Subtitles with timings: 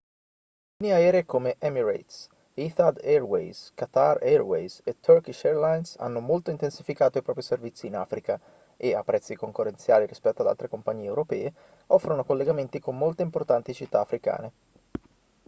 [0.79, 2.15] linee aeree come emirates
[2.63, 8.39] etihad airways qatar airways e turkish airlines hanno molto intensificato i propri servizi in africa
[8.77, 11.53] e a prezzi concorrenziali rispetto ad altre compagnie europee
[11.97, 14.51] offrono collegamenti con molte importanti città africane